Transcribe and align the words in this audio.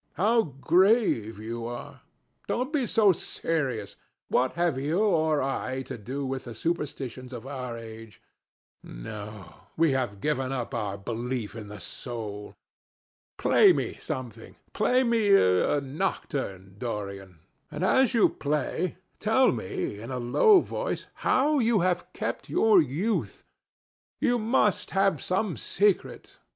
How 0.13 0.41
grave 0.41 1.37
you 1.37 1.67
are! 1.67 2.01
Don't 2.47 2.73
be 2.73 2.87
so 2.87 3.11
serious. 3.11 3.97
What 4.29 4.53
have 4.53 4.79
you 4.79 4.99
or 4.99 5.43
I 5.43 5.83
to 5.83 5.95
do 5.95 6.25
with 6.25 6.45
the 6.45 6.55
superstitions 6.55 7.31
of 7.31 7.45
our 7.45 7.77
age? 7.77 8.19
No: 8.81 9.53
we 9.77 9.91
have 9.91 10.19
given 10.19 10.51
up 10.51 10.73
our 10.73 10.97
belief 10.97 11.55
in 11.55 11.67
the 11.67 11.79
soul. 11.79 12.55
Play 13.37 13.73
me 13.73 13.95
something. 13.99 14.55
Play 14.73 15.03
me 15.03 15.35
a 15.35 15.79
nocturne, 15.79 16.77
Dorian, 16.79 17.37
and, 17.69 17.83
as 17.83 18.15
you 18.15 18.27
play, 18.27 18.97
tell 19.19 19.51
me, 19.51 19.99
in 19.99 20.09
a 20.09 20.17
low 20.17 20.61
voice, 20.61 21.05
how 21.21 21.59
you 21.59 21.81
have 21.81 22.11
kept 22.13 22.49
your 22.49 22.81
youth. 22.81 23.43
You 24.19 24.39
must 24.39 24.89
have 24.97 25.21
some 25.21 25.57
secret. 25.57 26.39